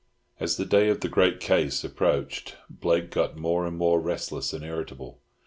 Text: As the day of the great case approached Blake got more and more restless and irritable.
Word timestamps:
As 0.39 0.57
the 0.57 0.65
day 0.65 0.89
of 0.89 1.01
the 1.01 1.07
great 1.07 1.39
case 1.39 1.83
approached 1.83 2.55
Blake 2.71 3.11
got 3.11 3.37
more 3.37 3.67
and 3.67 3.77
more 3.77 4.01
restless 4.01 4.51
and 4.51 4.63
irritable. 4.63 5.21